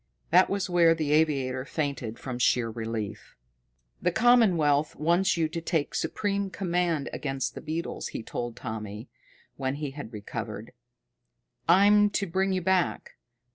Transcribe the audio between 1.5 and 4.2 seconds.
fainted from sheer relief. "The